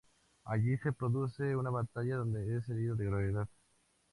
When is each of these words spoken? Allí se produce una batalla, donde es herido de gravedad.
Allí 0.45 0.79
se 0.79 0.93
produce 0.93 1.55
una 1.55 1.69
batalla, 1.69 2.15
donde 2.17 2.57
es 2.57 2.67
herido 2.67 2.95
de 2.95 3.05
gravedad. 3.05 3.47